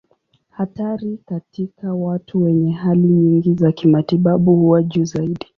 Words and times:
Hatari 0.49 1.17
katika 1.25 1.93
watu 1.93 2.43
wenye 2.43 2.71
hali 2.71 3.01
nyingi 3.07 3.53
za 3.53 3.71
kimatibabu 3.71 4.55
huwa 4.55 4.83
juu 4.83 5.03
zaidi. 5.03 5.45